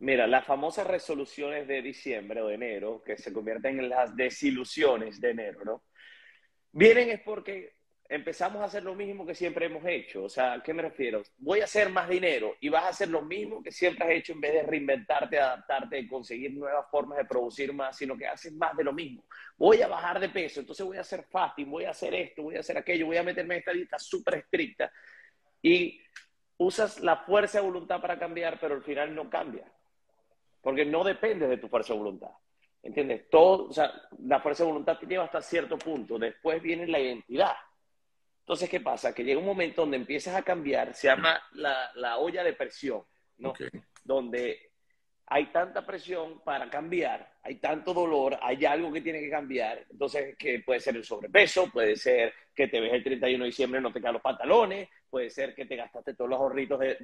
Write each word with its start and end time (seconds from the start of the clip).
Mira, 0.00 0.26
las 0.26 0.44
famosas 0.44 0.86
resoluciones 0.86 1.66
de 1.66 1.82
diciembre 1.82 2.40
o 2.40 2.48
de 2.48 2.54
enero, 2.54 3.02
que 3.04 3.16
se 3.16 3.32
convierten 3.32 3.80
en 3.80 3.88
las 3.88 4.14
desilusiones 4.14 5.20
de 5.20 5.30
enero, 5.30 5.64
¿no? 5.64 5.82
Vienen 6.70 7.10
es 7.10 7.20
porque 7.20 7.78
empezamos 8.08 8.62
a 8.62 8.66
hacer 8.66 8.82
lo 8.84 8.94
mismo 8.94 9.26
que 9.26 9.34
siempre 9.34 9.66
hemos 9.66 9.84
hecho. 9.84 10.24
O 10.24 10.28
sea, 10.28 10.54
¿a 10.54 10.62
qué 10.62 10.72
me 10.72 10.82
refiero? 10.82 11.22
Voy 11.38 11.60
a 11.60 11.64
hacer 11.64 11.90
más 11.90 12.08
dinero 12.08 12.56
y 12.60 12.68
vas 12.68 12.84
a 12.84 12.88
hacer 12.88 13.08
lo 13.08 13.22
mismo 13.22 13.62
que 13.62 13.70
siempre 13.70 14.04
has 14.04 14.12
hecho 14.12 14.32
en 14.32 14.40
vez 14.40 14.52
de 14.54 14.62
reinventarte, 14.62 15.38
adaptarte, 15.38 16.08
conseguir 16.08 16.54
nuevas 16.54 16.86
formas 16.90 17.18
de 17.18 17.24
producir 17.24 17.72
más, 17.72 17.96
sino 17.96 18.16
que 18.16 18.26
haces 18.26 18.52
más 18.54 18.76
de 18.76 18.84
lo 18.84 18.92
mismo. 18.92 19.24
Voy 19.56 19.82
a 19.82 19.88
bajar 19.88 20.20
de 20.20 20.30
peso, 20.30 20.60
entonces 20.60 20.86
voy 20.86 20.96
a 20.96 21.02
hacer 21.02 21.24
fasting, 21.24 21.70
voy 21.70 21.84
a 21.84 21.90
hacer 21.90 22.14
esto, 22.14 22.42
voy 22.42 22.56
a 22.56 22.60
hacer 22.60 22.78
aquello, 22.78 23.06
voy 23.06 23.16
a 23.16 23.22
meterme 23.22 23.54
en 23.54 23.60
esta 23.60 23.72
dieta 23.72 23.98
súper 23.98 24.34
estricta 24.36 24.90
y 25.60 26.00
usas 26.56 27.00
la 27.00 27.16
fuerza 27.16 27.58
de 27.58 27.66
voluntad 27.66 28.00
para 28.00 28.18
cambiar, 28.18 28.58
pero 28.60 28.74
al 28.74 28.82
final 28.82 29.14
no 29.14 29.28
cambia. 29.28 29.70
Porque 30.60 30.84
no 30.84 31.04
depende 31.04 31.46
de 31.46 31.58
tu 31.58 31.68
fuerza 31.68 31.92
de 31.92 31.98
voluntad. 31.98 32.30
¿Entiendes? 32.82 33.28
Todo, 33.28 33.68
o 33.68 33.72
sea, 33.72 33.92
la 34.20 34.40
fuerza 34.40 34.62
de 34.64 34.70
voluntad 34.70 34.98
te 34.98 35.06
lleva 35.06 35.24
hasta 35.24 35.42
cierto 35.42 35.78
punto. 35.78 36.18
Después 36.18 36.62
viene 36.62 36.86
la 36.86 37.00
identidad. 37.00 37.56
Entonces, 38.40 38.70
¿qué 38.70 38.80
pasa? 38.80 39.14
Que 39.14 39.24
llega 39.24 39.40
un 39.40 39.46
momento 39.46 39.82
donde 39.82 39.98
empiezas 39.98 40.34
a 40.34 40.42
cambiar, 40.42 40.94
se 40.94 41.08
llama 41.08 41.40
la, 41.52 41.90
la 41.96 42.18
olla 42.18 42.42
de 42.42 42.54
presión, 42.54 43.02
¿no? 43.36 43.52
Donde 44.02 44.68
hay 45.30 45.46
tanta 45.52 45.84
presión 45.84 46.40
para 46.42 46.70
cambiar, 46.70 47.34
hay 47.42 47.56
tanto 47.56 47.92
dolor, 47.92 48.38
hay 48.40 48.64
algo 48.64 48.90
que 48.90 49.02
tiene 49.02 49.20
que 49.20 49.28
cambiar. 49.28 49.84
Entonces, 49.90 50.34
que 50.38 50.60
puede 50.60 50.80
ser 50.80 50.96
el 50.96 51.04
sobrepeso, 51.04 51.70
puede 51.70 51.96
ser 51.96 52.32
que 52.54 52.68
te 52.68 52.80
ves 52.80 52.94
el 52.94 53.04
31 53.04 53.44
de 53.44 53.48
diciembre 53.48 53.80
y 53.80 53.82
no 53.82 53.92
te 53.92 54.00
caen 54.00 54.14
los 54.14 54.22
pantalones, 54.22 54.88
puede 55.10 55.28
ser 55.28 55.54
que 55.54 55.66
te 55.66 55.76
gastaste 55.76 56.14
todos 56.14 56.30
los 56.30 56.40
ahorritos 56.40 56.80
de, 56.80 56.96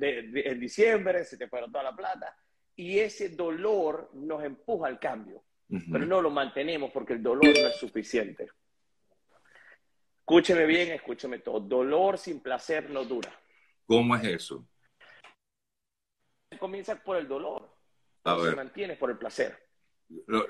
en 0.46 0.58
diciembre, 0.58 1.24
se 1.24 1.36
te 1.36 1.48
fueron 1.48 1.70
toda 1.70 1.84
la 1.84 1.94
plata. 1.94 2.34
Y 2.76 2.98
ese 2.98 3.30
dolor 3.30 4.10
nos 4.14 4.42
empuja 4.42 4.88
al 4.88 4.98
cambio, 4.98 5.44
pero 5.68 6.06
no 6.06 6.20
lo 6.20 6.30
mantenemos 6.30 6.90
porque 6.92 7.12
el 7.14 7.22
dolor 7.22 7.44
no 7.44 7.68
es 7.68 7.76
suficiente. 7.76 8.48
Escúcheme 10.20 10.64
bien, 10.64 10.90
escúcheme 10.92 11.38
todo. 11.40 11.60
Dolor 11.60 12.16
sin 12.16 12.40
placer 12.40 12.88
no 12.90 13.04
dura. 13.04 13.30
¿Cómo 13.86 14.16
es 14.16 14.24
eso? 14.24 14.66
Comienza 16.58 16.96
por 16.96 17.18
el 17.18 17.28
dolor. 17.28 17.70
Se 18.24 18.56
mantiene 18.56 18.96
por 18.96 19.10
el 19.10 19.18
placer. 19.18 19.56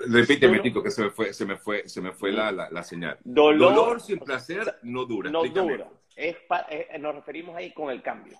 repíteme, 0.07 0.59
Tico, 0.59 0.81
que 0.81 0.91
se 0.91 1.03
me 1.03 1.09
fue, 1.09 1.33
se 1.33 1.45
me 1.45 1.57
fue, 1.57 1.89
se 1.89 2.01
me 2.01 2.13
fue 2.13 2.31
la, 2.31 2.51
la, 2.51 2.83
señal. 2.83 3.19
Dolor, 3.23 3.99
sin 3.99 4.19
placer 4.19 4.79
no 4.83 5.05
dura. 5.05 5.29
No 5.29 5.43
dura. 5.43 5.91
Es 6.15 6.37
nos 6.99 7.15
referimos 7.15 7.55
ahí 7.55 7.73
con 7.73 7.91
el 7.91 8.01
cambio. 8.01 8.39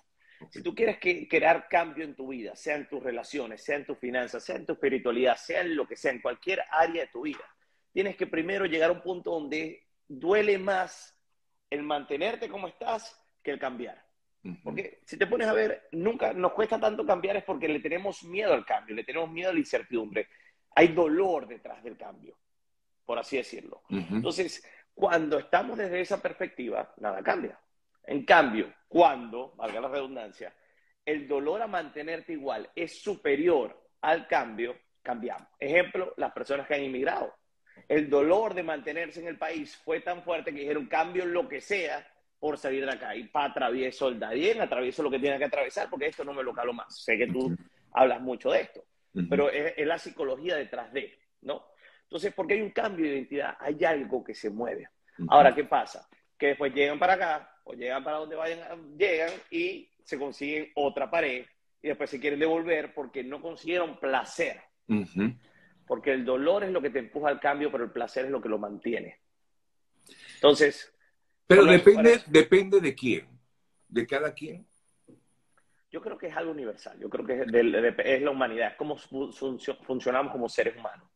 Si 0.50 0.62
tú 0.62 0.74
quieres 0.74 0.98
que, 0.98 1.26
crear 1.28 1.68
cambio 1.68 2.04
en 2.04 2.14
tu 2.14 2.28
vida, 2.28 2.54
sea 2.56 2.76
en 2.76 2.88
tus 2.88 3.02
relaciones, 3.02 3.62
sea 3.62 3.76
en 3.76 3.86
tus 3.86 3.98
finanzas, 3.98 4.44
sea 4.44 4.56
en 4.56 4.66
tu 4.66 4.74
espiritualidad, 4.74 5.36
sea 5.36 5.62
en 5.62 5.76
lo 5.76 5.86
que 5.86 5.96
sea, 5.96 6.12
en 6.12 6.20
cualquier 6.20 6.62
área 6.70 7.02
de 7.02 7.10
tu 7.10 7.22
vida, 7.22 7.44
tienes 7.92 8.16
que 8.16 8.26
primero 8.26 8.66
llegar 8.66 8.90
a 8.90 8.94
un 8.94 9.02
punto 9.02 9.30
donde 9.30 9.86
duele 10.06 10.58
más 10.58 11.18
el 11.70 11.82
mantenerte 11.82 12.48
como 12.48 12.68
estás 12.68 13.18
que 13.42 13.50
el 13.50 13.58
cambiar. 13.58 14.04
Porque 14.62 15.00
si 15.04 15.16
te 15.16 15.26
pones 15.26 15.48
a 15.48 15.52
ver, 15.52 15.88
nunca 15.92 16.32
nos 16.32 16.52
cuesta 16.52 16.78
tanto 16.78 17.04
cambiar 17.04 17.36
es 17.36 17.42
porque 17.42 17.66
le 17.66 17.80
tenemos 17.80 18.22
miedo 18.22 18.54
al 18.54 18.64
cambio, 18.64 18.94
le 18.94 19.02
tenemos 19.02 19.30
miedo 19.30 19.50
a 19.50 19.52
la 19.52 19.58
incertidumbre. 19.58 20.28
Hay 20.76 20.88
dolor 20.88 21.48
detrás 21.48 21.82
del 21.82 21.96
cambio, 21.96 22.38
por 23.04 23.18
así 23.18 23.36
decirlo. 23.38 23.82
Entonces, 23.88 24.64
cuando 24.94 25.38
estamos 25.38 25.76
desde 25.76 26.00
esa 26.00 26.22
perspectiva, 26.22 26.94
nada 26.98 27.22
cambia. 27.22 27.58
En 28.06 28.24
cambio, 28.24 28.72
cuando, 28.88 29.54
valga 29.56 29.80
la 29.80 29.88
redundancia, 29.88 30.54
el 31.04 31.26
dolor 31.28 31.62
a 31.62 31.66
mantenerte 31.66 32.32
igual 32.32 32.70
es 32.74 33.02
superior 33.02 33.88
al 34.00 34.26
cambio, 34.26 34.76
cambiamos. 35.02 35.48
Ejemplo, 35.58 36.14
las 36.16 36.32
personas 36.32 36.66
que 36.66 36.74
han 36.74 36.84
inmigrado 36.84 37.32
el 37.88 38.10
dolor 38.10 38.54
de 38.54 38.62
mantenerse 38.62 39.20
en 39.20 39.28
el 39.28 39.38
país 39.38 39.76
fue 39.76 40.00
tan 40.00 40.22
fuerte 40.22 40.52
que 40.52 40.60
dijeron 40.60 40.86
cambio 40.86 41.24
lo 41.24 41.48
que 41.48 41.60
sea 41.60 42.06
por 42.38 42.58
salir 42.58 42.84
de 42.84 42.92
acá. 42.92 43.14
Y 43.14 43.24
para 43.24 43.50
atravieso 43.50 44.08
el 44.08 44.18
Darién, 44.18 44.60
atravieso 44.60 45.02
lo 45.02 45.10
que 45.10 45.18
tiene 45.18 45.38
que 45.38 45.44
atravesar, 45.44 45.88
porque 45.88 46.06
esto 46.06 46.24
no 46.24 46.32
me 46.32 46.42
lo 46.42 46.52
calo 46.52 46.72
más. 46.72 47.02
Sé 47.02 47.16
que 47.16 47.26
tú 47.26 47.54
hablas 47.92 48.20
mucho 48.20 48.50
de 48.50 48.62
esto, 48.62 48.84
pero 49.28 49.50
es, 49.50 49.74
la 49.86 49.98
psicología 49.98 50.56
detrás 50.56 50.92
de, 50.92 51.18
¿no? 51.42 51.66
Entonces, 52.02 52.32
porque 52.34 52.54
hay 52.54 52.62
un 52.62 52.70
cambio 52.70 53.06
de 53.06 53.14
identidad, 53.16 53.56
hay 53.58 53.84
algo 53.84 54.22
que 54.22 54.34
se 54.34 54.50
mueve. 54.50 54.88
Ahora, 55.28 55.54
¿qué 55.54 55.64
pasa? 55.64 56.08
Que 56.36 56.48
después 56.48 56.74
llegan 56.74 56.98
para 56.98 57.14
acá, 57.14 57.55
o 57.66 57.74
llegan 57.74 58.04
para 58.04 58.18
donde 58.18 58.36
vayan, 58.36 58.96
llegan 58.96 59.30
y 59.50 59.88
se 60.04 60.18
consiguen 60.18 60.70
otra 60.76 61.10
pared, 61.10 61.44
y 61.82 61.88
después 61.88 62.08
se 62.08 62.20
quieren 62.20 62.38
devolver 62.38 62.94
porque 62.94 63.24
no 63.24 63.42
consiguieron 63.42 63.98
placer. 63.98 64.60
Porque 65.86 66.12
el 66.12 66.24
dolor 66.24 66.62
es 66.62 66.70
lo 66.70 66.80
que 66.80 66.90
te 66.90 67.00
empuja 67.00 67.28
al 67.28 67.40
cambio, 67.40 67.70
pero 67.70 67.84
el 67.84 67.90
placer 67.90 68.26
es 68.26 68.30
lo 68.30 68.40
que 68.40 68.48
lo 68.48 68.58
mantiene. 68.58 69.18
Entonces. 70.34 70.92
Pero 71.46 71.64
depende, 71.64 72.22
depende 72.26 72.80
de 72.80 72.94
quién. 72.94 73.28
¿De 73.88 74.06
cada 74.06 74.32
quien? 74.32 74.66
Yo 75.90 76.00
creo 76.00 76.16
que 76.18 76.28
es 76.28 76.36
algo 76.36 76.52
universal. 76.52 76.98
Yo 77.00 77.08
creo 77.08 77.26
que 77.26 77.42
es, 77.42 78.22
la 78.22 78.30
humanidad. 78.30 78.72
Es 78.72 78.76
cómo 78.76 78.96
funcionamos 78.96 80.32
como 80.32 80.48
seres 80.48 80.76
humanos. 80.76 81.08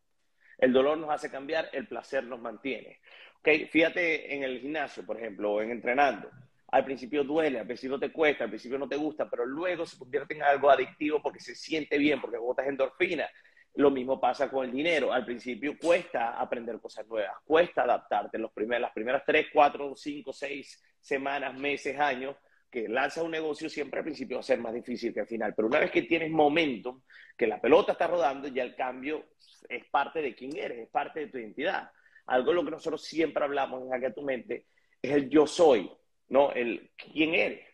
El 0.61 0.73
dolor 0.73 0.99
nos 0.99 1.11
hace 1.11 1.31
cambiar, 1.31 1.71
el 1.73 1.89
placer 1.89 2.25
nos 2.25 2.41
mantiene. 2.41 3.01
Okay, 3.41 3.67
fíjate 3.67 4.35
en 4.35 4.43
el 4.43 4.61
gimnasio, 4.61 5.05
por 5.07 5.17
ejemplo, 5.17 5.53
o 5.53 5.63
en 5.63 5.71
entrenando. 5.71 6.31
Al 6.69 6.85
principio 6.85 7.25
duele, 7.25 7.59
al 7.59 7.67
principio 7.67 7.99
te 7.99 8.13
cuesta, 8.13 8.45
al 8.45 8.51
principio 8.51 8.79
no 8.79 8.89
te 8.89 8.97
gusta, 8.97 9.29
pero 9.29 9.47
luego 9.47 9.87
se 9.87 9.99
convierte 9.99 10.35
en 10.35 10.43
algo 10.43 10.71
adictivo 10.71 11.21
porque 11.23 11.41
se 11.41 11.55
siente 11.55 11.97
bien, 11.99 12.21
porque 12.21 12.37
botas 12.37 12.67
endorfina, 12.67 13.29
lo 13.75 13.91
mismo 13.91 14.21
pasa 14.21 14.51
con 14.51 14.67
el 14.67 14.73
dinero. 14.73 15.13
Al 15.13 15.25
principio 15.25 15.77
cuesta 15.79 16.39
aprender 16.39 16.79
cosas 16.79 17.07
nuevas, 17.07 17.37
cuesta 17.45 17.83
adaptarte. 17.83 18.37
En 18.37 18.43
los 18.43 18.53
las 18.55 18.93
primeras 18.93 19.23
tres, 19.27 19.47
cuatro, 19.53 19.97
cinco, 19.97 20.33
seis 20.33 20.81
semanas, 21.01 21.59
meses, 21.59 21.99
años, 21.99 22.37
que 22.71 22.89
lanzas 22.89 23.25
un 23.25 23.33
negocio 23.33 23.69
siempre 23.69 23.99
al 23.99 24.05
principio 24.05 24.37
va 24.37 24.41
a 24.41 24.45
ser 24.45 24.61
más 24.61 24.73
difícil 24.73 25.13
que 25.13 25.21
al 25.21 25.27
final. 25.27 25.55
Pero 25.55 25.69
una 25.69 25.81
vez 25.81 25.91
que 25.91 26.03
tienes 26.03 26.31
momentum, 26.31 27.03
que 27.37 27.47
la 27.47 27.61
pelota 27.61 27.93
está 27.93 28.07
rodando, 28.07 28.49
ya 28.49 28.63
el 28.63 28.77
cambio 28.77 29.31
es 29.69 29.85
parte 29.87 30.23
de 30.23 30.35
quién 30.35 30.57
eres, 30.57 30.79
es 30.79 30.89
parte 30.89 31.21
de 31.21 31.27
tu 31.27 31.39
identidad. 31.39 31.91
Algo 32.27 32.51
de 32.51 32.55
lo 32.55 32.65
que 32.65 32.71
nosotros 32.71 33.03
siempre 33.03 33.43
hablamos 33.43 33.83
en 33.83 33.91
Hackea 33.91 34.15
tu 34.15 34.23
Mente 34.23 34.67
es 35.03 35.11
el 35.11 35.29
yo 35.29 35.47
soy, 35.47 35.91
¿no? 36.29 36.53
El 36.53 36.93
quién 36.97 37.35
eres. 37.35 37.67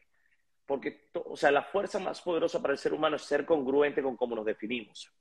Porque, 0.64 1.08
o 1.12 1.36
sea, 1.36 1.50
la 1.50 1.62
fuerza 1.62 1.98
más 1.98 2.20
poderosa 2.22 2.60
para 2.60 2.72
el 2.72 2.78
ser 2.78 2.92
humano 2.92 3.16
es 3.16 3.22
ser 3.22 3.44
congruente 3.44 4.02
con 4.02 4.16
cómo 4.16 4.34
nos 4.34 4.46
definimos. 4.46 5.12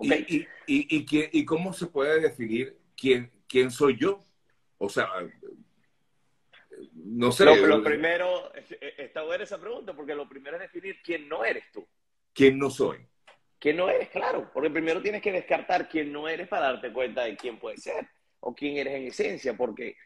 ¿Y, 0.00 0.40
y, 0.44 0.46
y, 0.66 1.44
cómo 1.44 1.72
se 1.72 1.86
puede 1.86 2.20
definir 2.20 2.78
quién, 2.96 3.30
quién 3.46 3.70
soy 3.70 3.98
yo? 3.98 4.24
O 4.78 4.88
sea, 4.88 5.08
no 7.04 7.32
sé. 7.32 7.44
Lo, 7.44 7.82
primero, 7.82 8.52
está 8.54 9.22
buena 9.22 9.44
esa 9.44 9.60
pregunta, 9.60 9.94
porque 9.94 10.14
lo 10.14 10.28
primero 10.28 10.56
es 10.56 10.62
definir 10.62 11.00
quién 11.02 11.28
no 11.28 11.44
eres 11.44 11.64
tú. 11.72 11.86
¿Quién 12.32 12.58
no 12.58 12.70
soy? 12.70 12.98
¿Quién 13.58 13.76
no 13.76 13.88
eres? 13.88 14.08
Claro, 14.08 14.50
porque 14.52 14.70
primero 14.70 15.02
tienes 15.02 15.20
que 15.20 15.32
descartar 15.32 15.88
quién 15.88 16.12
no 16.12 16.28
eres 16.28 16.48
para 16.48 16.72
darte 16.72 16.92
cuenta 16.92 17.24
de 17.24 17.36
quién 17.36 17.58
puedes 17.58 17.82
ser 17.82 18.08
o 18.40 18.54
quién 18.54 18.76
eres 18.78 18.94
en 18.94 19.06
esencia, 19.08 19.54
porque 19.56 19.96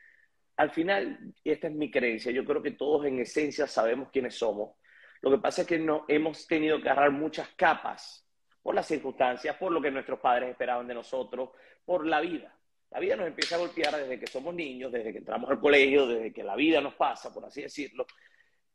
al 0.57 0.71
final, 0.71 1.33
y 1.43 1.51
esta 1.51 1.69
es 1.69 1.75
mi 1.75 1.91
creencia, 1.91 2.33
yo 2.33 2.45
creo 2.45 2.63
que 2.63 2.73
todos 2.73 3.07
en 3.07 3.21
esencia 3.21 3.67
sabemos 3.67 4.11
quiénes 4.11 4.35
somos. 4.35 4.77
Lo 5.21 5.31
que 5.31 5.39
pasa 5.39 5.63
es 5.63 5.69
que 5.69 5.79
no, 5.79 6.05
hemos 6.09 6.47
tenido 6.47 6.81
que 6.81 6.89
agarrar 6.89 7.13
muchas 7.13 7.49
capas 7.57 8.29
por 8.63 8.75
las 8.75 8.87
circunstancias, 8.87 9.57
por 9.57 9.73
lo 9.73 9.81
que 9.81 9.91
nuestros 9.91 10.19
padres 10.21 10.51
esperaban 10.51 10.87
de 10.87 10.95
nosotros, 10.95 11.51
por 11.85 12.07
la 12.07 12.21
vida. 12.21 12.57
La 12.91 13.01
vida 13.01 13.17
nos 13.17 13.27
empieza 13.27 13.57
a 13.57 13.59
golpear 13.59 13.97
desde 13.97 14.19
que 14.19 14.27
somos 14.27 14.55
niños, 14.55 14.93
desde 14.93 15.13
que 15.13 15.19
entramos 15.19 15.51
al 15.51 15.61
colegio, 15.61 16.07
desde 16.07 16.33
que 16.33 16.45
la 16.45 16.55
vida 16.55 16.81
nos 16.81 16.95
pasa, 16.95 17.33
por 17.33 17.45
así 17.45 17.63
decirlo, 17.63 18.07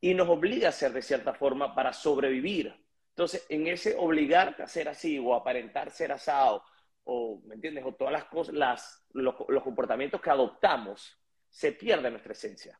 y 0.01 0.13
nos 0.13 0.27
obliga 0.27 0.69
a 0.69 0.73
ser 0.73 0.91
de 0.91 1.01
cierta 1.01 1.33
forma 1.33 1.73
para 1.73 1.93
sobrevivir. 1.93 2.73
Entonces, 3.09 3.45
en 3.49 3.67
ese 3.67 3.95
obligarte 3.97 4.63
a 4.63 4.67
ser 4.67 4.89
así 4.89 5.19
o 5.19 5.33
aparentar 5.33 5.91
ser 5.91 6.11
asado, 6.11 6.63
o, 7.05 7.41
¿me 7.45 7.55
entiendes? 7.55 7.83
O 7.85 7.93
todas 7.93 8.13
las 8.13 8.25
cosas, 8.25 8.53
las, 8.55 9.03
los, 9.13 9.35
comportamientos 9.63 10.21
que 10.21 10.29
adoptamos, 10.29 11.17
se 11.49 11.71
pierde 11.71 12.11
nuestra 12.11 12.33
esencia. 12.33 12.79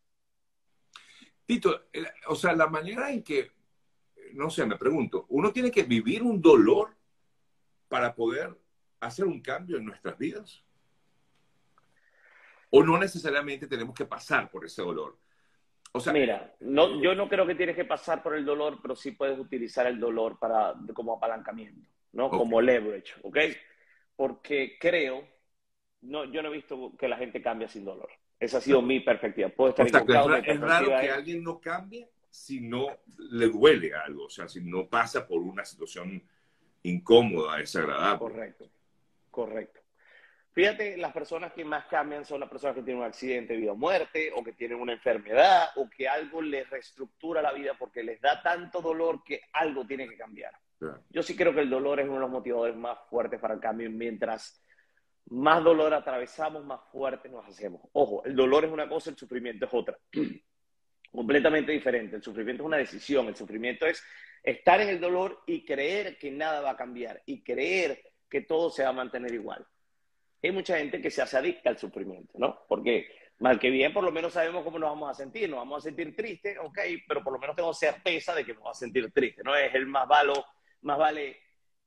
Tito, 1.45 1.87
o 2.27 2.35
sea, 2.35 2.53
la 2.53 2.67
manera 2.67 3.11
en 3.11 3.23
que, 3.23 3.51
no 4.33 4.49
sé, 4.49 4.65
me 4.65 4.77
pregunto, 4.77 5.25
uno 5.29 5.51
tiene 5.51 5.71
que 5.71 5.83
vivir 5.83 6.21
un 6.21 6.41
dolor 6.41 6.95
para 7.87 8.13
poder 8.13 8.55
hacer 9.01 9.25
un 9.25 9.41
cambio 9.41 9.77
en 9.77 9.85
nuestras 9.85 10.17
vidas? 10.17 10.63
¿O 12.71 12.83
no 12.83 12.97
necesariamente 12.97 13.67
tenemos 13.67 13.95
que 13.95 14.05
pasar 14.05 14.49
por 14.49 14.65
ese 14.65 14.81
dolor? 14.81 15.17
O 15.91 15.99
sea, 15.99 16.13
Mira, 16.13 16.55
no, 16.59 17.01
yo 17.01 17.15
no 17.15 17.27
creo 17.27 17.47
que 17.47 17.55
tienes 17.55 17.75
que 17.75 17.85
pasar 17.85 18.21
por 18.21 18.35
el 18.35 18.45
dolor, 18.45 18.79
pero 18.81 18.95
sí 18.95 19.11
puedes 19.11 19.39
utilizar 19.39 19.87
el 19.87 19.99
dolor 19.99 20.37
para, 20.37 20.75
como 20.93 21.13
apalancamiento, 21.13 21.89
¿no? 22.11 22.29
Como 22.29 22.61
leverage, 22.61 23.15
¿ok? 23.23 23.37
Porque 24.15 24.77
creo, 24.79 25.27
no, 26.01 26.25
yo 26.25 26.43
no 26.43 26.49
he 26.49 26.57
visto 26.57 26.93
que 26.97 27.07
la 27.07 27.17
gente 27.17 27.41
cambie 27.41 27.67
sin 27.67 27.85
dolor. 27.85 28.09
Esa 28.39 28.59
ha 28.59 28.61
sido 28.61 28.81
mi 28.81 28.99
perspectiva. 28.99 29.49
Puedo 29.49 29.71
estar 29.71 29.87
equivocado. 29.87 30.35
Es, 30.35 30.59
raro 30.59 30.87
que 30.87 31.09
alguien 31.09 31.43
no 31.43 31.59
cambie 31.59 32.07
si 32.29 32.61
no 32.61 32.87
le 33.17 33.47
duele 33.47 33.93
algo, 33.93 34.25
o 34.25 34.29
sea, 34.29 34.47
si 34.47 34.61
no 34.61 34.87
pasa 34.87 35.27
por 35.27 35.39
una 35.39 35.65
situación 35.65 36.23
incómoda, 36.83 37.57
desagradable. 37.57 38.19
Correcto, 38.19 38.69
correcto. 39.31 39.78
Fíjate, 40.51 40.97
las 40.97 41.13
personas 41.13 41.53
que 41.53 41.63
más 41.63 41.85
cambian 41.85 42.25
son 42.25 42.39
las 42.39 42.49
personas 42.49 42.75
que 42.75 42.83
tienen 42.83 43.01
un 43.01 43.07
accidente 43.07 43.53
de 43.53 43.59
vida 43.59 43.71
o 43.71 43.75
muerte, 43.75 44.31
o 44.35 44.43
que 44.43 44.53
tienen 44.53 44.79
una 44.79 44.93
enfermedad, 44.93 45.69
o 45.75 45.89
que 45.89 46.07
algo 46.07 46.41
les 46.41 46.69
reestructura 46.69 47.41
la 47.41 47.53
vida 47.53 47.73
porque 47.77 48.03
les 48.03 48.19
da 48.19 48.41
tanto 48.41 48.81
dolor 48.81 49.23
que 49.23 49.41
algo 49.53 49.85
tiene 49.85 50.07
que 50.07 50.17
cambiar. 50.17 50.53
Yo 51.09 51.21
sí 51.21 51.35
creo 51.35 51.53
que 51.53 51.61
el 51.61 51.69
dolor 51.69 51.99
es 51.99 52.05
uno 52.05 52.15
de 52.15 52.21
los 52.21 52.29
motivadores 52.29 52.75
más 52.75 52.97
fuertes 53.09 53.39
para 53.39 53.53
el 53.53 53.59
cambio. 53.59 53.89
Mientras 53.91 54.63
más 55.25 55.63
dolor 55.63 55.93
atravesamos, 55.93 56.65
más 56.65 56.79
fuertes 56.91 57.31
nos 57.31 57.45
hacemos. 57.45 57.81
Ojo, 57.93 58.23
el 58.25 58.35
dolor 58.35 58.65
es 58.65 58.71
una 58.71 58.87
cosa, 58.87 59.09
el 59.09 59.17
sufrimiento 59.17 59.65
es 59.65 59.73
otra. 59.73 59.97
Completamente 61.11 61.71
diferente. 61.71 62.15
El 62.15 62.23
sufrimiento 62.23 62.63
es 62.63 62.67
una 62.67 62.77
decisión. 62.77 63.27
El 63.27 63.35
sufrimiento 63.35 63.85
es 63.85 64.01
estar 64.41 64.79
en 64.79 64.89
el 64.89 64.99
dolor 64.99 65.43
y 65.45 65.65
creer 65.65 66.17
que 66.17 66.31
nada 66.31 66.61
va 66.61 66.71
a 66.71 66.77
cambiar 66.77 67.21
y 67.25 67.43
creer 67.43 68.01
que 68.29 68.41
todo 68.41 68.69
se 68.69 68.83
va 68.83 68.89
a 68.89 68.93
mantener 68.93 69.33
igual. 69.33 69.65
Hay 70.41 70.51
mucha 70.51 70.77
gente 70.77 71.01
que 71.01 71.11
se 71.11 71.21
hace 71.21 71.37
adicta 71.37 71.69
al 71.69 71.77
sufrimiento, 71.77 72.37
¿no? 72.37 72.65
Porque 72.67 73.07
mal 73.39 73.59
que 73.59 73.69
bien, 73.69 73.93
por 73.93 74.03
lo 74.03 74.11
menos 74.11 74.33
sabemos 74.33 74.63
cómo 74.63 74.79
nos 74.79 74.89
vamos 74.89 75.11
a 75.11 75.13
sentir. 75.13 75.49
Nos 75.49 75.59
vamos 75.59 75.83
a 75.83 75.89
sentir 75.89 76.15
tristes, 76.15 76.57
ok, 76.61 76.79
pero 77.07 77.23
por 77.23 77.33
lo 77.33 77.39
menos 77.39 77.55
tengo 77.55 77.73
certeza 77.73 78.33
de 78.33 78.45
que 78.45 78.53
nos 78.53 78.63
vamos 78.63 78.77
a 78.77 78.79
sentir 78.79 79.11
tristes. 79.11 79.43
No 79.43 79.55
es 79.55 79.73
el 79.75 79.85
más 79.87 80.07
malo 80.07 80.33
más 80.81 80.97
vale 80.97 81.37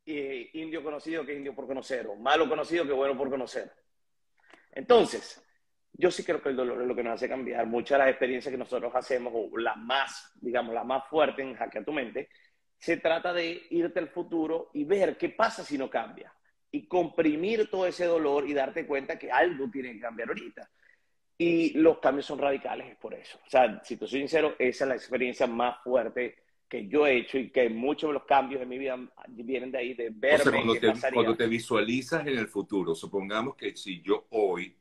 eh, 0.04 0.50
indio 0.54 0.82
conocido 0.82 1.24
que 1.24 1.34
indio 1.34 1.54
por 1.54 1.66
conocer, 1.66 2.06
o 2.06 2.16
malo 2.16 2.48
conocido 2.48 2.86
que 2.86 2.92
bueno 2.92 3.16
por 3.16 3.30
conocer. 3.30 3.72
Entonces, 4.72 5.42
yo 5.92 6.10
sí 6.10 6.24
creo 6.24 6.42
que 6.42 6.48
el 6.48 6.56
dolor 6.56 6.82
es 6.82 6.88
lo 6.88 6.94
que 6.94 7.02
nos 7.02 7.14
hace 7.14 7.28
cambiar. 7.28 7.66
Muchas 7.66 7.98
de 7.98 8.04
las 8.04 8.10
experiencias 8.10 8.50
que 8.50 8.58
nosotros 8.58 8.92
hacemos, 8.94 9.32
o 9.34 9.56
las 9.58 9.76
más, 9.76 10.32
digamos, 10.40 10.74
las 10.74 10.84
más 10.84 11.06
fuertes 11.08 11.44
en 11.44 11.54
Hackea 11.54 11.84
tu 11.84 11.92
Mente, 11.92 12.28
se 12.78 12.96
trata 12.96 13.32
de 13.32 13.62
irte 13.70 14.00
al 14.00 14.08
futuro 14.08 14.70
y 14.74 14.84
ver 14.84 15.16
qué 15.16 15.28
pasa 15.28 15.62
si 15.62 15.78
no 15.78 15.88
cambia. 15.88 16.34
Y 16.72 16.86
comprimir 16.86 17.70
todo 17.70 17.86
ese 17.86 18.06
dolor 18.06 18.48
y 18.48 18.54
darte 18.54 18.86
cuenta 18.86 19.18
que 19.18 19.30
algo 19.30 19.70
tiene 19.70 19.92
que 19.92 20.00
cambiar 20.00 20.28
ahorita. 20.28 20.68
Y 21.38 21.74
los 21.74 21.98
cambios 21.98 22.26
son 22.26 22.38
radicales 22.38 22.88
es 22.90 22.96
por 22.96 23.14
eso. 23.14 23.38
O 23.46 23.50
sea, 23.50 23.80
si 23.84 23.96
te 23.96 24.06
soy 24.06 24.20
sincero, 24.20 24.54
esa 24.58 24.84
es 24.84 24.88
la 24.88 24.94
experiencia 24.94 25.46
más 25.46 25.82
fuerte 25.82 26.36
que 26.68 26.88
yo 26.88 27.06
he 27.06 27.18
hecho 27.18 27.38
y 27.38 27.50
que 27.50 27.68
muchos 27.68 28.08
de 28.08 28.14
los 28.14 28.24
cambios 28.24 28.60
de 28.60 28.66
mi 28.66 28.78
vida 28.78 28.98
vienen 29.28 29.70
de 29.70 29.78
ahí, 29.78 29.94
de 29.94 30.10
verme. 30.10 30.40
O 30.40 30.42
sea, 30.42 30.52
cuando, 30.52 30.74
te, 30.74 31.12
cuando 31.12 31.36
te 31.36 31.46
visualizas 31.46 32.26
en 32.26 32.38
el 32.38 32.48
futuro, 32.48 32.94
supongamos 32.94 33.56
que 33.56 33.76
si 33.76 34.00
yo 34.00 34.26
hoy 34.30 34.74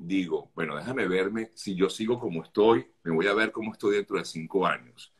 digo, 0.00 0.50
bueno, 0.54 0.76
déjame 0.76 1.06
verme, 1.06 1.50
si 1.54 1.74
yo 1.74 1.88
sigo 1.88 2.18
como 2.18 2.42
estoy, 2.42 2.86
me 3.04 3.12
voy 3.12 3.26
a 3.26 3.34
ver 3.34 3.52
cómo 3.52 3.72
estoy 3.72 3.96
dentro 3.96 4.18
de 4.18 4.24
cinco 4.24 4.66
años. 4.66 5.14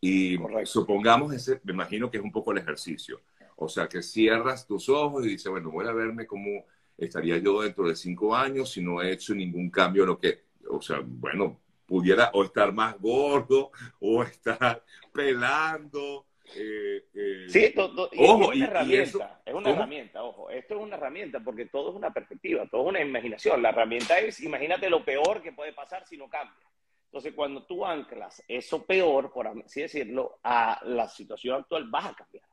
Y 0.00 0.38
supongamos, 0.64 1.32
ese, 1.34 1.60
me 1.64 1.72
imagino 1.72 2.10
que 2.10 2.18
es 2.18 2.22
un 2.22 2.32
poco 2.32 2.52
el 2.52 2.58
ejercicio. 2.58 3.20
O 3.62 3.68
sea, 3.68 3.88
que 3.88 4.02
cierras 4.02 4.66
tus 4.66 4.88
ojos 4.88 5.26
y 5.26 5.30
dices, 5.30 5.50
bueno, 5.50 5.70
voy 5.70 5.86
a 5.86 5.92
verme 5.92 6.26
cómo 6.26 6.64
estaría 6.96 7.36
yo 7.36 7.60
dentro 7.60 7.86
de 7.86 7.94
cinco 7.94 8.34
años 8.34 8.72
si 8.72 8.82
no 8.82 9.02
he 9.02 9.12
hecho 9.12 9.34
ningún 9.34 9.70
cambio 9.70 10.04
en 10.04 10.08
lo 10.08 10.18
que, 10.18 10.44
o 10.70 10.80
sea, 10.80 11.02
bueno, 11.04 11.60
pudiera 11.84 12.30
o 12.32 12.42
estar 12.42 12.72
más 12.72 12.98
gordo 12.98 13.70
o 14.00 14.22
estar 14.22 14.82
pelando. 15.12 16.24
Eh, 16.56 17.04
eh. 17.12 17.46
Sí, 17.48 17.74
ojo, 17.76 18.52
es 18.52 18.56
una 18.56 18.64
herramienta, 18.64 19.42
es 19.44 19.54
una 19.54 19.70
herramienta, 19.70 20.22
ojo, 20.22 20.48
esto 20.48 20.74
es 20.76 20.80
una 20.80 20.96
herramienta 20.96 21.40
porque 21.40 21.66
todo 21.66 21.90
es 21.90 21.96
una 21.96 22.14
perspectiva, 22.14 22.66
todo 22.66 22.84
es 22.84 22.88
una 22.88 23.02
imaginación. 23.02 23.60
La 23.60 23.68
herramienta 23.68 24.18
es, 24.20 24.40
imagínate 24.40 24.88
lo 24.88 25.04
peor 25.04 25.42
que 25.42 25.52
puede 25.52 25.74
pasar 25.74 26.06
si 26.06 26.16
no 26.16 26.30
cambia. 26.30 26.66
Entonces, 27.04 27.34
cuando 27.34 27.64
tú 27.64 27.84
anclas 27.84 28.42
eso 28.48 28.86
peor, 28.86 29.30
por 29.30 29.48
así 29.48 29.82
decirlo, 29.82 30.38
a 30.42 30.80
la 30.84 31.08
situación 31.08 31.56
actual, 31.60 31.90
vas 31.90 32.06
a 32.06 32.14
cambiar. 32.14 32.44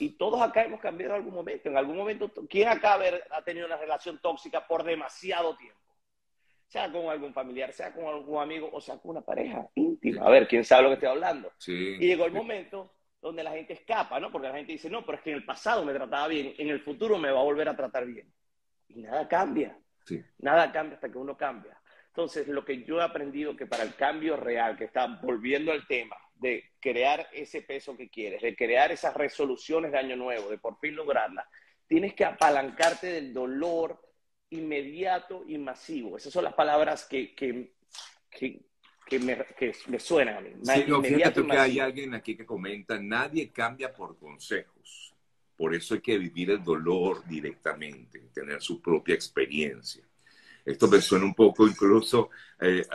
Y 0.00 0.10
todos 0.10 0.40
acá 0.40 0.64
hemos 0.64 0.80
cambiado 0.80 1.14
en 1.14 1.20
algún 1.20 1.34
momento. 1.34 1.68
En 1.68 1.76
algún 1.76 1.96
momento, 1.96 2.30
¿quién 2.48 2.68
acá 2.68 2.98
ha 3.30 3.42
tenido 3.42 3.66
una 3.66 3.76
relación 3.76 4.18
tóxica 4.20 4.66
por 4.66 4.82
demasiado 4.82 5.56
tiempo? 5.56 5.78
sea 6.70 6.90
con 6.92 7.08
algún 7.08 7.34
familiar, 7.34 7.72
sea 7.72 7.92
con 7.92 8.04
algún 8.06 8.40
amigo 8.40 8.70
o 8.72 8.80
sea 8.80 8.96
con 8.98 9.10
una 9.10 9.22
pareja 9.22 9.68
íntima. 9.74 10.24
A 10.24 10.30
ver, 10.30 10.46
quién 10.46 10.64
sabe 10.64 10.84
lo 10.84 10.88
que 10.90 10.94
estoy 10.94 11.08
hablando. 11.08 11.52
Y 11.66 11.98
llegó 11.98 12.26
el 12.26 12.32
momento 12.32 12.94
donde 13.20 13.42
la 13.42 13.50
gente 13.50 13.72
escapa, 13.72 14.20
¿no? 14.20 14.30
Porque 14.30 14.46
la 14.46 14.54
gente 14.54 14.72
dice, 14.72 14.88
no, 14.88 15.04
pero 15.04 15.18
es 15.18 15.24
que 15.24 15.30
en 15.30 15.38
el 15.38 15.44
pasado 15.44 15.84
me 15.84 15.92
trataba 15.92 16.28
bien, 16.28 16.54
en 16.56 16.68
el 16.68 16.80
futuro 16.80 17.18
me 17.18 17.32
va 17.32 17.40
a 17.40 17.42
volver 17.42 17.68
a 17.68 17.76
tratar 17.76 18.06
bien. 18.06 18.32
Y 18.86 19.02
nada 19.02 19.26
cambia. 19.26 19.76
Nada 20.38 20.70
cambia 20.70 20.94
hasta 20.94 21.10
que 21.10 21.18
uno 21.18 21.36
cambia. 21.36 21.76
Entonces, 22.06 22.46
lo 22.46 22.64
que 22.64 22.84
yo 22.84 23.00
he 23.00 23.02
aprendido 23.02 23.56
que 23.56 23.66
para 23.66 23.82
el 23.82 23.96
cambio 23.96 24.36
real, 24.36 24.76
que 24.76 24.84
está 24.84 25.06
volviendo 25.20 25.72
al 25.72 25.86
tema 25.88 26.16
de 26.40 26.64
crear 26.80 27.28
ese 27.32 27.62
peso 27.62 27.96
que 27.96 28.08
quieres, 28.08 28.42
de 28.42 28.56
crear 28.56 28.90
esas 28.90 29.14
resoluciones 29.14 29.92
de 29.92 29.98
año 29.98 30.16
nuevo, 30.16 30.48
de 30.50 30.58
por 30.58 30.78
fin 30.78 30.96
lograrlas, 30.96 31.46
tienes 31.86 32.14
que 32.14 32.24
apalancarte 32.24 33.08
del 33.08 33.32
dolor, 33.32 34.00
inmediato 34.50 35.44
y 35.46 35.58
masivo. 35.58 36.16
Esas 36.16 36.32
son 36.32 36.44
las 36.44 36.54
palabras 36.54 37.06
que, 37.06 37.34
que, 37.34 37.74
que, 38.30 39.18
me, 39.18 39.98
suenan 39.98 40.36
a 40.36 40.40
mí. 40.40 40.50
Sí, 40.62 40.82
fíjate 40.82 41.46
que 41.46 41.56
hay 41.56 41.78
alguien 41.78 42.14
aquí 42.14 42.36
que 42.36 42.46
comenta, 42.46 42.98
nadie 42.98 43.50
cambia 43.50 43.92
por 43.92 44.18
consejos. 44.18 45.14
Por 45.56 45.74
eso 45.74 45.94
hay 45.94 46.00
que 46.00 46.16
vivir 46.16 46.50
el 46.50 46.64
dolor 46.64 47.26
directamente, 47.26 48.30
tener 48.32 48.62
su 48.62 48.80
propia 48.80 49.14
experiencia. 49.14 50.04
Esto 50.70 50.88
me 50.88 51.00
suena 51.00 51.24
un 51.24 51.34
poco 51.34 51.66
incluso, 51.66 52.30
eh, 52.60 52.86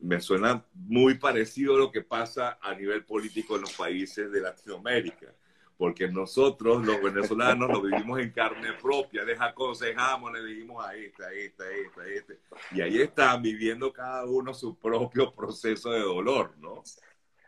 me 0.00 0.20
suena 0.20 0.64
muy 0.74 1.14
parecido 1.14 1.76
a 1.76 1.78
lo 1.78 1.92
que 1.92 2.02
pasa 2.02 2.58
a 2.60 2.74
nivel 2.74 3.04
político 3.04 3.56
en 3.56 3.62
los 3.62 3.72
países 3.72 4.30
de 4.30 4.40
Latinoamérica 4.40 5.34
porque 5.82 6.06
nosotros 6.06 6.86
los 6.86 7.02
venezolanos 7.02 7.68
lo 7.68 7.82
vivimos 7.82 8.20
en 8.20 8.30
carne 8.30 8.72
propia, 8.80 9.24
les 9.24 9.40
aconsejamos, 9.40 10.32
le 10.32 10.44
dijimos 10.44 10.86
a 10.86 10.94
esta, 10.94 11.26
a 11.26 11.32
esta, 11.32 11.64
a 11.64 11.72
esta, 11.72 12.02
a 12.02 12.06
este, 12.06 12.38
y 12.70 12.82
ahí 12.82 13.00
están 13.00 13.42
viviendo 13.42 13.92
cada 13.92 14.24
uno 14.24 14.54
su 14.54 14.78
propio 14.78 15.34
proceso 15.34 15.90
de 15.90 15.98
dolor, 15.98 16.56
¿no? 16.58 16.84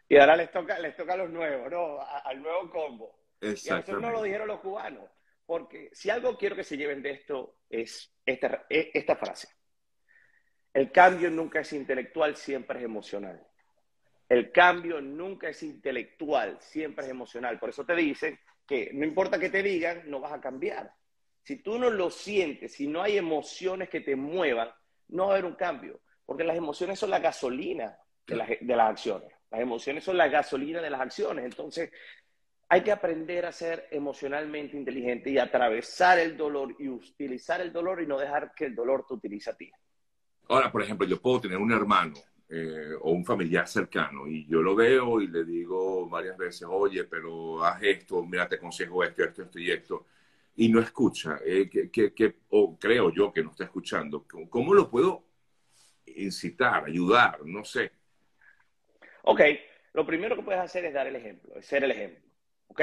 Y 0.08 0.16
ahora 0.16 0.34
les 0.34 0.50
toca, 0.50 0.80
les 0.80 0.96
toca 0.96 1.12
a 1.12 1.18
los 1.18 1.30
nuevos, 1.30 1.70
¿no? 1.70 2.00
al 2.24 2.42
nuevo 2.42 2.70
combo. 2.70 3.20
Y 3.40 3.46
eso 3.46 4.00
no 4.00 4.10
lo 4.10 4.20
dijeron 4.20 4.48
los 4.48 4.58
cubanos, 4.58 5.08
porque 5.46 5.90
si 5.92 6.10
algo 6.10 6.36
quiero 6.36 6.56
que 6.56 6.64
se 6.64 6.76
lleven 6.76 7.02
de 7.02 7.12
esto 7.12 7.58
es 7.70 8.12
esta, 8.26 8.66
esta 8.68 9.14
frase. 9.14 9.46
El 10.74 10.90
cambio 10.90 11.30
nunca 11.30 11.60
es 11.60 11.72
intelectual, 11.72 12.34
siempre 12.34 12.80
es 12.80 12.84
emocional. 12.84 13.40
El 14.28 14.50
cambio 14.50 15.00
nunca 15.00 15.48
es 15.48 15.62
intelectual, 15.62 16.58
siempre 16.60 17.04
es 17.04 17.10
emocional. 17.12 17.60
Por 17.60 17.70
eso 17.70 17.84
te 17.84 17.94
dicen 17.94 18.38
que 18.66 18.90
no 18.92 19.04
importa 19.04 19.38
que 19.38 19.50
te 19.50 19.62
digan, 19.62 20.02
no 20.10 20.18
vas 20.18 20.32
a 20.32 20.40
cambiar. 20.40 20.92
Si 21.42 21.62
tú 21.62 21.78
no 21.78 21.90
lo 21.90 22.10
sientes, 22.10 22.72
si 22.72 22.88
no 22.88 23.02
hay 23.02 23.16
emociones 23.16 23.88
que 23.88 24.00
te 24.00 24.16
muevan, 24.16 24.70
no 25.08 25.26
va 25.26 25.30
a 25.30 25.32
haber 25.34 25.44
un 25.44 25.54
cambio. 25.54 26.00
Porque 26.26 26.42
las 26.42 26.56
emociones 26.56 26.98
son 26.98 27.10
la 27.10 27.20
gasolina 27.20 27.96
de, 28.26 28.34
las 28.34 28.90
acciones. 28.90 29.30
Las 29.50 29.60
emociones 29.60 30.02
son 30.02 30.16
la 30.16 30.26
gasolina 30.26 30.80
de 30.80 30.90
las 30.90 31.02
acciones. 31.02 31.44
Entonces, 31.44 31.92
hay 32.68 32.82
que 32.82 32.90
aprender 32.90 33.46
a 33.46 33.52
ser 33.52 33.86
emocionalmente 33.92 34.76
inteligente 34.76 35.30
y 35.30 35.38
atravesar 35.38 36.18
el 36.18 36.36
dolor 36.36 36.74
y 36.80 36.88
utilizar 36.88 37.60
el 37.60 37.72
dolor 37.72 38.02
y 38.02 38.06
no 38.08 38.18
dejar 38.18 38.52
que 38.56 38.64
el 38.64 38.74
dolor 38.74 39.06
te 39.06 39.14
utilice 39.14 39.50
a 39.50 39.56
ti. 39.56 39.70
Ahora, 40.48 40.70
por 40.70 40.82
ejemplo, 40.82 41.06
yo 41.06 41.20
puedo 41.20 41.40
tener 41.40 41.58
un 41.58 41.72
hermano 41.72 42.14
eh, 42.48 42.92
o 43.00 43.10
un 43.12 43.24
familiar 43.24 43.66
cercano 43.66 44.26
y 44.26 44.46
yo 44.46 44.62
lo 44.62 44.74
veo 44.74 45.20
y 45.20 45.28
le 45.28 45.44
digo 45.44 46.08
varias 46.08 46.36
veces, 46.36 46.68
oye, 46.70 47.04
pero 47.04 47.64
haz 47.64 47.82
esto, 47.82 48.22
mira, 48.24 48.48
te 48.48 48.56
aconsejo 48.56 49.02
esto, 49.02 49.24
esto, 49.24 49.42
esto 49.42 49.58
y 49.58 49.70
esto, 49.70 50.06
y 50.56 50.68
no 50.68 50.80
escucha, 50.80 51.38
eh, 51.44 51.68
que, 51.68 52.12
que, 52.12 52.36
o 52.50 52.78
creo 52.78 53.10
yo 53.10 53.32
que 53.32 53.42
no 53.42 53.50
está 53.50 53.64
escuchando, 53.64 54.26
¿cómo 54.50 54.74
lo 54.74 54.90
puedo 54.90 55.24
incitar, 56.06 56.84
ayudar? 56.84 57.44
No 57.44 57.64
sé. 57.64 57.90
Ok, 59.22 59.40
lo 59.94 60.06
primero 60.06 60.36
que 60.36 60.42
puedes 60.42 60.60
hacer 60.60 60.84
es 60.84 60.92
dar 60.92 61.06
el 61.06 61.16
ejemplo, 61.16 61.56
es 61.56 61.66
ser 61.66 61.82
el 61.82 61.90
ejemplo, 61.90 62.22
¿ok? 62.68 62.82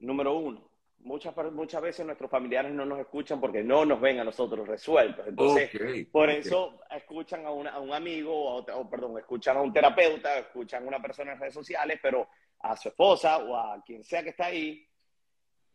Número 0.00 0.34
uno, 0.36 0.68
muchas, 1.00 1.34
muchas 1.52 1.82
veces 1.82 2.06
nuestros 2.06 2.30
familiares 2.30 2.72
no 2.72 2.84
nos 2.84 2.98
escuchan 2.98 3.40
porque 3.40 3.62
no 3.62 3.84
nos 3.84 4.00
ven 4.00 4.20
a 4.20 4.24
nosotros 4.24 4.66
resueltos. 4.66 5.26
Entonces, 5.26 5.70
por 6.10 6.30
eso 6.30 6.80
escuchan 6.90 7.44
a, 7.46 7.48
a, 7.48 7.80
un 7.80 7.92
amigo, 7.92 8.56
o, 8.56 8.90
perdón, 8.90 9.18
escuchan 9.18 9.56
a 9.56 9.62
un 9.62 9.72
terapeuta, 9.72 10.38
escuchan 10.38 10.84
a 10.84 10.88
una 10.88 11.00
persona 11.00 11.32
en 11.32 11.40
redes 11.40 11.54
sociales, 11.54 11.98
pero 12.02 12.28
a 12.60 12.76
su 12.76 12.88
esposa 12.88 13.38
o 13.38 13.56
a 13.56 13.82
quien 13.84 14.02
sea 14.02 14.22
que 14.22 14.30
está 14.30 14.46
ahí, 14.46 14.86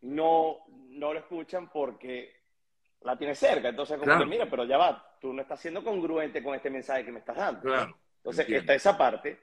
no, 0.02 0.64
no 0.68 1.12
lo 1.12 1.20
escuchan 1.20 1.70
porque 1.70 2.40
la 3.02 3.16
tiene 3.16 3.34
cerca. 3.34 3.68
Entonces, 3.68 3.98
como 3.98 4.18
que, 4.18 4.26
mira, 4.26 4.48
pero 4.50 4.64
ya 4.64 4.76
va, 4.76 5.16
tú 5.20 5.32
no 5.32 5.42
estás 5.42 5.60
siendo 5.60 5.84
congruente 5.84 6.42
con 6.42 6.54
este 6.54 6.70
mensaje 6.70 7.04
que 7.04 7.12
me 7.12 7.20
estás 7.20 7.36
dando. 7.36 7.62
Claro, 7.62 7.96
Entonces, 8.16 8.48
está 8.48 8.74
esa 8.74 8.98
parte. 8.98 9.38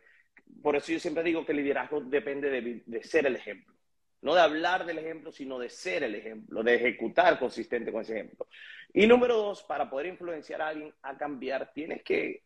Por 0.61 0.75
eso 0.75 0.91
yo 0.91 0.99
siempre 0.99 1.23
digo 1.23 1.45
que 1.45 1.51
el 1.51 1.59
liderazgo 1.59 2.01
depende 2.01 2.49
de, 2.49 2.83
de 2.85 3.03
ser 3.03 3.25
el 3.25 3.35
ejemplo. 3.35 3.76
No 4.21 4.33
de 4.33 4.41
hablar 4.41 4.85
del 4.85 4.97
ejemplo, 4.97 5.31
sino 5.31 5.59
de 5.59 5.69
ser 5.69 6.03
el 6.03 6.15
ejemplo, 6.15 6.63
de 6.63 6.75
ejecutar 6.75 7.37
consistente 7.37 7.91
con 7.91 8.01
ese 8.01 8.13
ejemplo. 8.15 8.47
Y 8.93 9.05
número 9.05 9.37
dos, 9.37 9.63
para 9.63 9.89
poder 9.89 10.07
influenciar 10.07 10.61
a 10.61 10.69
alguien 10.69 10.93
a 11.03 11.17
cambiar, 11.17 11.71
tienes 11.73 12.03
que, 12.03 12.43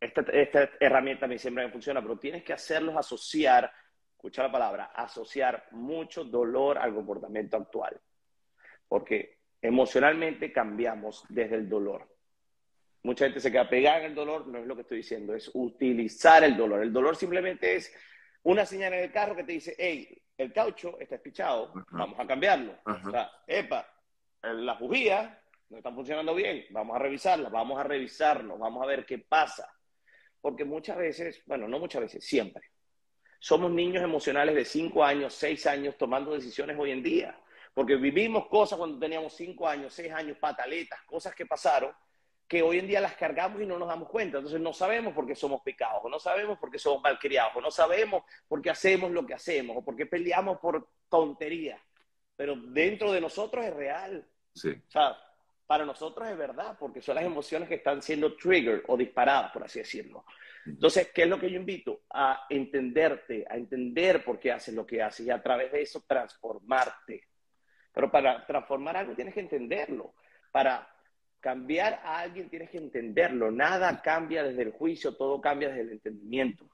esta, 0.00 0.20
esta 0.32 0.70
herramienta 0.78 1.26
mí 1.26 1.38
siempre 1.38 1.64
me 1.64 1.72
funciona, 1.72 2.02
pero 2.02 2.18
tienes 2.18 2.44
que 2.44 2.52
hacerlos 2.52 2.96
asociar 2.96 3.72
escucha 4.24 4.42
la 4.44 4.52
palabra, 4.52 4.84
asociar 4.94 5.66
mucho 5.72 6.24
dolor 6.24 6.78
al 6.78 6.94
comportamiento 6.94 7.58
actual. 7.58 8.00
Porque 8.88 9.36
emocionalmente 9.60 10.50
cambiamos 10.50 11.26
desde 11.28 11.56
el 11.56 11.68
dolor. 11.68 12.08
Mucha 13.02 13.26
gente 13.26 13.38
se 13.38 13.52
queda 13.52 13.68
pegada 13.68 13.98
en 13.98 14.04
el 14.06 14.14
dolor, 14.14 14.46
no 14.46 14.60
es 14.60 14.66
lo 14.66 14.74
que 14.74 14.80
estoy 14.80 14.96
diciendo, 14.98 15.34
es 15.34 15.50
utilizar 15.52 16.42
el 16.42 16.56
dolor. 16.56 16.82
El 16.82 16.90
dolor 16.90 17.16
simplemente 17.16 17.76
es 17.76 17.94
una 18.44 18.64
señal 18.64 18.94
en 18.94 19.04
el 19.04 19.12
carro 19.12 19.36
que 19.36 19.44
te 19.44 19.52
dice, 19.52 19.74
hey, 19.78 20.22
el 20.36 20.52
caucho 20.52 20.98
está 20.98 21.16
espichado, 21.16 21.72
vamos 21.90 22.18
a 22.18 22.26
cambiarlo. 22.26 22.78
O 22.84 23.10
sea, 23.10 23.30
epa, 23.46 23.86
las 24.42 24.78
bujías 24.78 25.30
no 25.70 25.78
están 25.78 25.94
funcionando 25.94 26.34
bien, 26.34 26.66
vamos 26.70 26.96
a 26.96 26.98
revisarlas, 26.98 27.50
vamos 27.50 27.78
a 27.78 27.84
revisarlo, 27.84 28.58
vamos 28.58 28.82
a 28.82 28.86
ver 28.86 29.06
qué 29.06 29.18
pasa. 29.18 29.70
Porque 30.40 30.64
muchas 30.64 30.96
veces, 30.98 31.42
bueno, 31.46 31.66
no 31.66 31.78
muchas 31.78 32.02
veces, 32.02 32.24
siempre, 32.24 32.70
somos 33.38 33.70
niños 33.70 34.02
emocionales 34.02 34.54
de 34.54 34.64
5 34.64 35.04
años, 35.04 35.34
6 35.34 35.66
años 35.66 35.96
tomando 35.96 36.32
decisiones 36.32 36.78
hoy 36.78 36.90
en 36.90 37.02
día. 37.02 37.38
Porque 37.72 37.96
vivimos 37.96 38.46
cosas 38.48 38.78
cuando 38.78 38.98
teníamos 38.98 39.34
5 39.34 39.66
años, 39.66 39.92
6 39.94 40.12
años, 40.12 40.38
pataletas, 40.38 41.02
cosas 41.06 41.34
que 41.34 41.46
pasaron, 41.46 41.92
que 42.46 42.62
hoy 42.62 42.78
en 42.78 42.86
día 42.86 43.00
las 43.00 43.14
cargamos 43.14 43.60
y 43.62 43.66
no 43.66 43.78
nos 43.78 43.88
damos 43.88 44.08
cuenta. 44.08 44.38
Entonces 44.38 44.60
no 44.60 44.72
sabemos 44.72 45.14
por 45.14 45.26
qué 45.26 45.34
somos 45.34 45.62
pecados, 45.62 46.00
o 46.04 46.08
no 46.08 46.18
sabemos 46.18 46.58
por 46.58 46.70
qué 46.70 46.78
somos 46.78 47.02
malcriados, 47.02 47.56
o 47.56 47.60
no 47.60 47.70
sabemos 47.70 48.24
por 48.46 48.60
qué 48.60 48.70
hacemos 48.70 49.10
lo 49.10 49.26
que 49.26 49.34
hacemos, 49.34 49.76
o 49.76 49.84
por 49.84 49.96
qué 49.96 50.06
peleamos 50.06 50.58
por 50.58 50.88
tonterías. 51.08 51.80
Pero 52.36 52.56
dentro 52.56 53.12
de 53.12 53.20
nosotros 53.20 53.64
es 53.64 53.74
real. 53.74 54.26
Sí. 54.54 54.70
O 54.70 54.90
sea, 54.90 55.16
para 55.66 55.86
nosotros 55.86 56.28
es 56.28 56.36
verdad, 56.36 56.76
porque 56.78 57.00
son 57.00 57.14
las 57.14 57.24
emociones 57.24 57.68
que 57.68 57.76
están 57.76 58.02
siendo 58.02 58.36
triggered 58.36 58.82
o 58.86 58.96
disparadas, 58.96 59.50
por 59.52 59.64
así 59.64 59.78
decirlo. 59.78 60.24
Entonces, 60.66 61.10
¿qué 61.12 61.22
es 61.22 61.28
lo 61.28 61.38
que 61.38 61.50
yo 61.50 61.58
invito? 61.58 62.02
A 62.10 62.46
entenderte, 62.48 63.46
a 63.48 63.56
entender 63.56 64.24
por 64.24 64.38
qué 64.38 64.52
haces 64.52 64.74
lo 64.74 64.86
que 64.86 65.02
haces 65.02 65.26
y 65.26 65.30
a 65.30 65.42
través 65.42 65.72
de 65.72 65.82
eso 65.82 66.04
transformarte. 66.06 67.28
Pero 67.92 68.10
para 68.10 68.44
transformar 68.46 68.96
algo 68.96 69.14
tienes 69.14 69.34
que 69.34 69.40
entenderlo. 69.40 70.14
Para 70.50 70.93
cambiar 71.44 72.00
a 72.02 72.20
alguien 72.20 72.48
tienes 72.48 72.70
que 72.70 72.78
entenderlo. 72.78 73.50
Nada 73.50 74.00
cambia 74.00 74.42
desde 74.42 74.62
el 74.62 74.72
juicio, 74.72 75.14
todo 75.14 75.42
cambia 75.42 75.68
desde 75.68 75.82
el 75.82 75.90
entendimiento. 75.90 76.66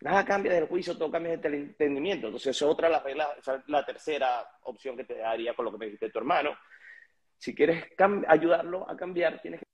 Nada 0.00 0.24
cambia 0.24 0.52
desde 0.52 0.62
el 0.66 0.70
juicio, 0.70 0.96
todo 0.96 1.10
cambia 1.10 1.32
desde 1.32 1.48
el 1.48 1.54
entendimiento. 1.54 2.28
Entonces, 2.28 2.56
esa 2.56 2.66
es 2.66 2.70
otra 2.70 2.88
la, 2.88 3.02
la, 3.16 3.64
la 3.66 3.84
tercera 3.84 4.48
opción 4.62 4.96
que 4.96 5.02
te 5.02 5.16
daría 5.16 5.56
con 5.56 5.64
lo 5.64 5.72
que 5.72 5.78
me 5.78 5.86
dijiste 5.86 6.08
tu 6.10 6.20
hermano. 6.20 6.56
Si 7.36 7.52
quieres 7.52 7.84
ayudarlo 8.28 8.88
a 8.88 8.96
cambiar, 8.96 9.42
tienes 9.42 9.58
que 9.58 9.66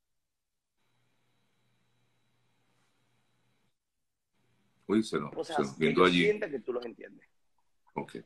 Uy, 4.87 5.03
se 5.03 5.21
nos, 5.21 5.31
o 5.37 5.45
sea, 5.45 5.57
se 5.57 5.93
nos 5.93 6.09
allí. 6.09 6.41
que 6.41 6.61
tú 6.61 6.73
los 6.73 6.87
entiendes. 6.87 7.29
Ok. 7.95 8.17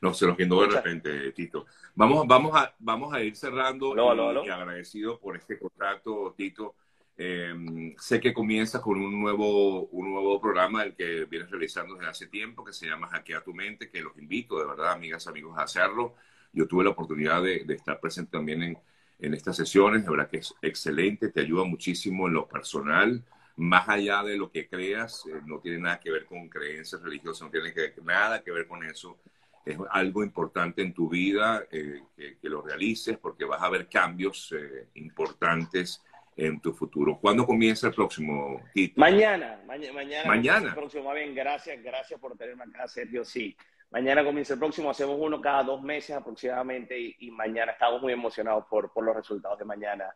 No, 0.00 0.14
se 0.14 0.26
nos 0.26 0.36
guindó 0.36 0.62
de 0.62 0.68
repente, 0.68 1.32
Tito. 1.32 1.66
Vamos, 1.94 2.26
vamos, 2.26 2.56
a, 2.56 2.74
vamos 2.78 3.12
a 3.12 3.22
ir 3.22 3.36
cerrando 3.36 3.92
Aló, 3.92 4.06
y, 4.06 4.08
aló, 4.08 4.28
aló. 4.30 4.44
y 4.44 4.48
agradecido 4.48 5.20
por 5.20 5.36
este 5.36 5.58
contrato, 5.58 6.34
Tito. 6.36 6.76
Eh, 7.16 7.94
sé 7.98 8.18
que 8.18 8.32
comienzas 8.32 8.80
con 8.80 8.98
un 8.98 9.20
nuevo, 9.20 9.86
un 9.88 10.10
nuevo 10.10 10.40
programa 10.40 10.84
el 10.84 10.94
que 10.94 11.26
vienes 11.26 11.50
realizando 11.50 11.94
desde 11.96 12.08
hace 12.08 12.26
tiempo, 12.28 12.64
que 12.64 12.72
se 12.72 12.86
llama 12.86 13.08
Hackea 13.08 13.42
tu 13.44 13.52
mente, 13.52 13.90
que 13.90 14.00
los 14.00 14.16
invito, 14.16 14.58
de 14.58 14.64
verdad, 14.66 14.92
amigas, 14.92 15.26
amigos, 15.26 15.58
a 15.58 15.62
hacerlo. 15.64 16.14
Yo 16.52 16.66
tuve 16.66 16.84
la 16.84 16.90
oportunidad 16.90 17.42
de, 17.42 17.64
de 17.64 17.74
estar 17.74 18.00
presente 18.00 18.30
también 18.32 18.62
en, 18.62 18.78
en 19.18 19.34
estas 19.34 19.56
sesiones, 19.56 20.02
de 20.04 20.10
verdad 20.10 20.30
que 20.30 20.38
es 20.38 20.54
excelente, 20.62 21.28
te 21.30 21.40
ayuda 21.40 21.64
muchísimo 21.64 22.26
en 22.26 22.34
lo 22.34 22.48
personal, 22.48 23.22
más 23.60 23.88
allá 23.90 24.22
de 24.22 24.38
lo 24.38 24.50
que 24.50 24.66
creas, 24.66 25.26
eh, 25.26 25.40
no 25.44 25.60
tiene 25.60 25.78
nada 25.78 26.00
que 26.00 26.10
ver 26.10 26.24
con 26.24 26.48
creencias 26.48 27.02
religiosas, 27.02 27.42
no 27.42 27.50
tiene 27.50 27.74
que, 27.74 27.92
nada 28.02 28.42
que 28.42 28.50
ver 28.50 28.66
con 28.66 28.82
eso. 28.84 29.18
Es 29.66 29.76
algo 29.90 30.24
importante 30.24 30.80
en 30.80 30.94
tu 30.94 31.10
vida 31.10 31.64
eh, 31.70 32.00
que, 32.16 32.38
que, 32.38 32.48
lo 32.48 32.62
realices 32.62 33.18
porque 33.18 33.44
vas 33.44 33.60
a 33.62 33.68
ver 33.68 33.86
cambios 33.86 34.50
eh, 34.52 34.88
importantes 34.94 36.02
en 36.36 36.58
tu 36.58 36.72
futuro. 36.72 37.18
¿Cuándo 37.20 37.44
comienza 37.44 37.88
el 37.88 37.92
próximo 37.92 38.62
Tito? 38.72 38.98
Mañana, 38.98 39.60
ma 39.66 39.74
mañana. 39.92 40.26
Mañana. 40.26 40.68
El 40.68 40.74
próximo, 40.74 41.12
bien, 41.12 41.34
gracias, 41.34 41.82
gracias 41.82 42.18
por 42.18 42.38
tenerme 42.38 42.64
acá, 42.64 42.88
Sergio. 42.88 43.26
Sí, 43.26 43.54
mañana 43.90 44.24
comienza 44.24 44.54
el 44.54 44.58
próximo, 44.58 44.88
hacemos 44.88 45.16
uno 45.20 45.38
cada 45.38 45.64
dos 45.64 45.82
meses 45.82 46.16
aproximadamente 46.16 46.98
y, 46.98 47.14
y 47.18 47.30
mañana 47.30 47.72
estamos 47.72 48.00
muy 48.00 48.14
emocionados 48.14 48.64
por, 48.70 48.90
por 48.90 49.04
los 49.04 49.14
resultados 49.14 49.58
de 49.58 49.66
mañana. 49.66 50.06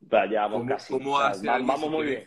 Ya 0.00 0.42
vamos 0.42 0.58
¿Cómo, 0.60 0.68
casi. 0.68 0.92
¿cómo 0.92 1.18
hace 1.20 1.46
vamos 1.46 1.90
muy 1.90 2.06
bien. 2.06 2.24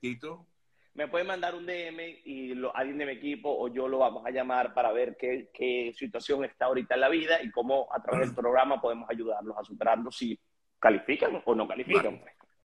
Tito? 0.00 0.46
Me 0.94 1.08
pueden 1.08 1.26
mandar 1.28 1.54
un 1.54 1.64
DM 1.66 2.20
y 2.24 2.54
lo- 2.54 2.76
alguien 2.76 2.98
de 2.98 3.06
mi 3.06 3.12
equipo 3.12 3.48
o 3.48 3.68
yo 3.68 3.88
lo 3.88 3.98
vamos 3.98 4.26
a 4.26 4.30
llamar 4.30 4.74
para 4.74 4.92
ver 4.92 5.16
qué, 5.18 5.48
qué 5.54 5.92
situación 5.94 6.44
está 6.44 6.66
ahorita 6.66 6.94
en 6.94 7.00
la 7.00 7.08
vida 7.08 7.42
y 7.42 7.50
cómo 7.50 7.88
a 7.92 8.02
través 8.02 8.26
del 8.26 8.34
programa 8.34 8.80
podemos 8.80 9.08
ayudarlos 9.08 9.56
a 9.56 9.62
superarlo 9.64 10.10
si 10.10 10.38
califican 10.78 11.40
o 11.44 11.54
no 11.54 11.66
califican. 11.66 12.18
Pues. 12.20 12.34